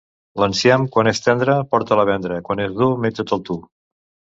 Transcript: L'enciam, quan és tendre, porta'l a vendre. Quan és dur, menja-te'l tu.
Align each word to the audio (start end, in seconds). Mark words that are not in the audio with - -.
L'enciam, 0.43 0.85
quan 0.95 1.11
és 1.11 1.21
tendre, 1.27 1.59
porta'l 1.75 2.03
a 2.07 2.09
vendre. 2.13 2.43
Quan 2.51 2.67
és 2.67 2.77
dur, 2.83 2.93
menja-te'l 3.07 3.49
tu. 3.51 3.65